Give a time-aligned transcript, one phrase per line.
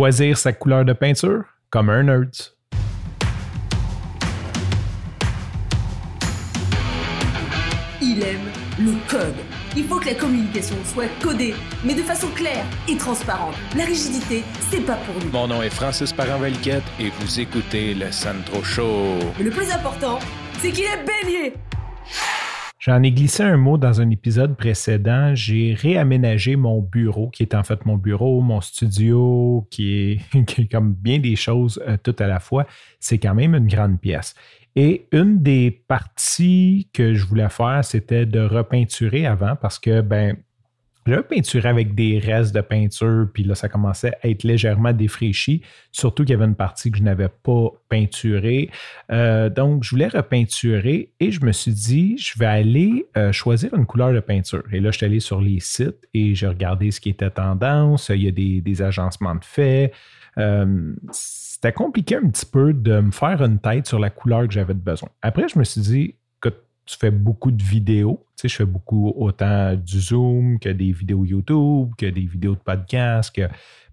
[0.00, 2.30] Choisir sa couleur de peinture comme un nerd.
[8.00, 9.34] Il aime le code.
[9.76, 13.54] Il faut que la communication soit codée, mais de façon claire et transparente.
[13.76, 15.30] La rigidité, c'est pas pour nous.
[15.32, 19.18] Mon nom est Francis Parent-Valquette et vous écoutez le Sandro Show.
[19.36, 20.18] Mais le plus important,
[20.60, 21.52] c'est qu'il est bélier.
[22.80, 25.34] J'en ai glissé un mot dans un épisode précédent.
[25.34, 30.94] J'ai réaménagé mon bureau, qui est en fait mon bureau, mon studio, qui est, comme
[30.94, 32.66] bien des choses euh, tout à la fois.
[32.98, 34.34] C'est quand même une grande pièce.
[34.76, 40.38] Et une des parties que je voulais faire, c'était de repeinturer avant parce que, ben,
[41.06, 45.62] j'avais peinturé avec des restes de peinture, puis là, ça commençait à être légèrement défraîchi,
[45.92, 48.70] surtout qu'il y avait une partie que je n'avais pas peinturée.
[49.10, 53.74] Euh, donc, je voulais repeinturer et je me suis dit, je vais aller euh, choisir
[53.74, 54.62] une couleur de peinture.
[54.72, 58.10] Et là, je suis allé sur les sites et j'ai regardé ce qui était tendance.
[58.10, 59.92] Il y a des, agencements de faits.
[60.38, 64.52] Euh, c'était compliqué un petit peu de me faire une tête sur la couleur que
[64.54, 65.08] j'avais besoin.
[65.22, 66.14] Après, je me suis dit
[66.90, 68.24] tu fais beaucoup de vidéos.
[68.36, 72.54] Tu sais, je fais beaucoup autant du Zoom que des vidéos YouTube, que des vidéos
[72.54, 73.48] de podcast, que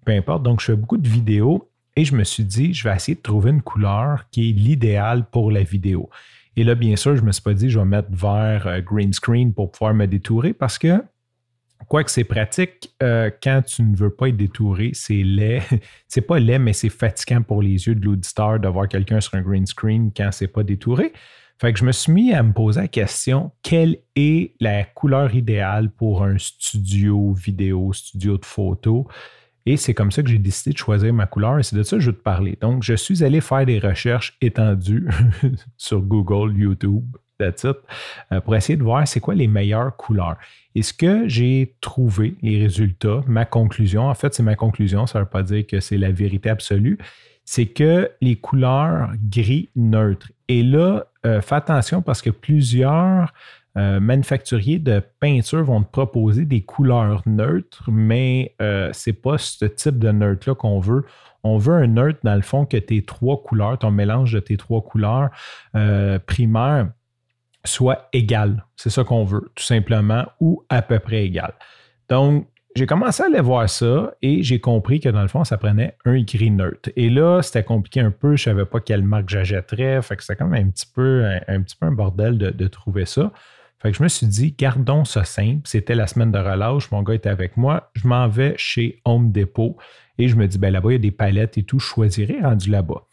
[0.06, 0.44] peu importe.
[0.44, 3.22] Donc, je fais beaucoup de vidéos et je me suis dit, je vais essayer de
[3.22, 6.10] trouver une couleur qui est l'idéal pour la vidéo.
[6.56, 8.82] Et là, bien sûr, je ne me suis pas dit, je vais mettre vert euh,
[8.82, 11.04] green screen pour pouvoir me détourer parce que
[11.88, 15.62] Quoique c'est pratique, euh, quand tu ne veux pas être détouré, c'est laid.
[16.08, 19.36] c'est pas laid, mais c'est fatigant pour les yeux de l'auditeur de voir quelqu'un sur
[19.36, 21.14] un green screen quand c'est pas détouré.
[21.60, 25.34] Fait que je me suis mis à me poser la question quelle est la couleur
[25.34, 29.08] idéale pour un studio vidéo, studio de photo?
[29.66, 31.98] Et c'est comme ça que j'ai décidé de choisir ma couleur et c'est de ça
[31.98, 32.58] que je veux te parler.
[32.62, 35.10] Donc, je suis allé faire des recherches étendues
[35.78, 40.38] sur Google, YouTube, euh, pour essayer de voir c'est quoi les meilleures couleurs.
[40.76, 45.20] Et ce que j'ai trouvé, les résultats, ma conclusion, en fait, c'est ma conclusion, ça
[45.20, 46.98] ne veut pas dire que c'est la vérité absolue,
[47.46, 50.32] c'est que les couleurs gris neutres.
[50.50, 53.34] Et là, euh, fais attention parce que plusieurs
[53.78, 59.38] euh, manufacturiers de peinture vont te proposer des couleurs neutres, mais euh, ce n'est pas
[59.38, 61.06] ce type de neutre-là qu'on veut.
[61.44, 64.58] On veut un neutre, dans le fond, que tes trois couleurs, ton mélange de tes
[64.58, 65.30] trois couleurs
[66.26, 66.90] primaires,
[67.68, 68.66] soit égal.
[68.76, 71.54] C'est ça qu'on veut, tout simplement, ou à peu près égal.
[72.10, 72.48] Donc,
[72.78, 75.98] j'ai commencé à aller voir ça et j'ai compris que dans le fond, ça prenait
[76.06, 76.92] un gris neutre.
[76.96, 78.36] Et là, c'était compliqué un peu.
[78.36, 80.00] Je ne savais pas quelle marque j'achèterais.
[80.04, 83.06] Fait que c'était quand même un petit peu un, petit peu un bordel de, trouver
[83.06, 83.32] ça.
[83.80, 85.62] Fait que je me suis dit, gardons ça simple.
[85.66, 86.92] C'était la semaine de relâche.
[86.92, 87.90] Mon gars était avec moi.
[87.94, 89.78] Je m'en vais chez Home Depot
[90.20, 91.80] et je me dis, ben là-bas, il y a des palettes et tout.
[91.80, 93.08] Je choisirais rendu là-bas.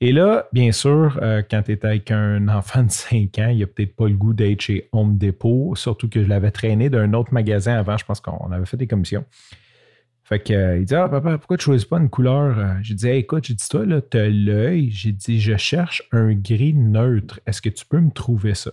[0.00, 3.62] Et là, bien sûr, euh, quand tu es avec un enfant de 5 ans, il
[3.62, 7.12] a peut-être pas le goût d'être chez Home Depot, surtout que je l'avais traîné d'un
[7.14, 9.24] autre magasin avant, je pense qu'on avait fait des commissions.
[10.22, 12.58] Fait que, euh, il dit Ah, papa, pourquoi tu ne choisis pas une couleur?
[12.58, 12.74] Euh?
[12.82, 14.90] J'ai dit Écoute, j'ai dit Toi, tu as l'œil.
[14.90, 17.40] J'ai dit Je cherche un gris neutre.
[17.46, 18.70] Est-ce que tu peux me trouver ça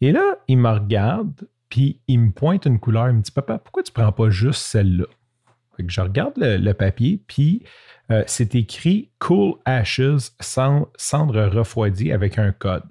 [0.00, 3.10] Et là, il me regarde, puis il me pointe une couleur.
[3.10, 5.04] Il me dit Papa, pourquoi tu ne prends pas juste celle-là
[5.86, 7.64] je regarde le papier, puis
[8.10, 12.84] euh, c'est écrit Cool Ashes, cendre refroidie avec un code.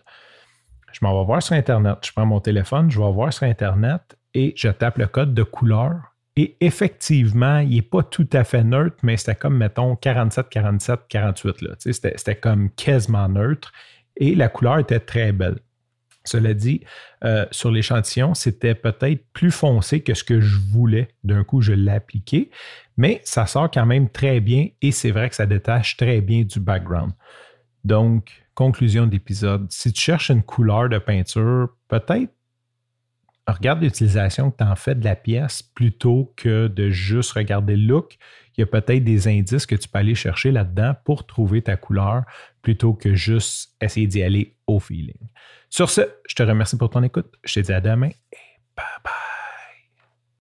[0.92, 1.98] Je m'en vais voir sur Internet.
[2.04, 5.44] Je prends mon téléphone, je vais voir sur Internet et je tape le code de
[5.44, 6.16] couleur.
[6.36, 11.00] Et effectivement, il n'est pas tout à fait neutre, mais c'était comme, mettons, 47, 47,
[11.10, 11.92] 48.
[11.92, 13.72] C'était comme quasiment neutre.
[14.16, 15.58] Et la couleur était très belle.
[16.28, 16.82] Cela dit,
[17.24, 21.08] euh, sur l'échantillon, c'était peut-être plus foncé que ce que je voulais.
[21.24, 21.98] D'un coup, je l'ai
[22.98, 26.44] mais ça sort quand même très bien et c'est vrai que ça détache très bien
[26.44, 27.14] du background.
[27.84, 32.32] Donc, conclusion d'épisode, si tu cherches une couleur de peinture, peut-être
[33.54, 37.88] regarde l'utilisation que tu en fais de la pièce plutôt que de juste regarder le
[37.88, 38.18] look.
[38.58, 41.78] Il y a peut-être des indices que tu peux aller chercher là-dedans pour trouver ta
[41.78, 42.24] couleur
[42.62, 45.30] plutôt que juste essayer d'y aller au feeling.
[45.70, 47.34] Sur ce, je te remercie pour ton écoute.
[47.44, 48.38] Je te dis à demain et
[48.76, 49.17] bye bye.